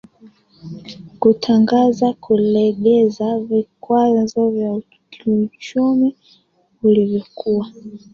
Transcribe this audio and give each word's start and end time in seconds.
kutangaza 1.19 2.13
kulegeza 2.13 3.39
vikwazo 3.39 4.49
vya 4.49 4.81
kiuchumi 5.11 6.15
ulivyokuwa 6.83 7.67